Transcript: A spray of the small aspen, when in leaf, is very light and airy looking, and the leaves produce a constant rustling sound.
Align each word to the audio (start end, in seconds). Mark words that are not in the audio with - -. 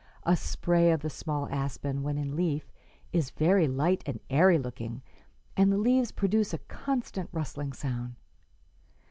A 0.23 0.35
spray 0.35 0.89
of 0.89 1.01
the 1.01 1.11
small 1.11 1.47
aspen, 1.49 2.01
when 2.01 2.17
in 2.17 2.35
leaf, 2.35 2.71
is 3.13 3.29
very 3.29 3.67
light 3.67 4.01
and 4.07 4.19
airy 4.31 4.57
looking, 4.57 5.03
and 5.55 5.71
the 5.71 5.77
leaves 5.77 6.11
produce 6.11 6.55
a 6.55 6.65
constant 6.67 7.29
rustling 7.31 7.71
sound. 7.71 8.15